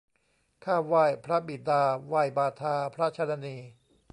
[0.63, 3.57] ข้าไหว้พระบิดา ไหว้บาทาพระชนนี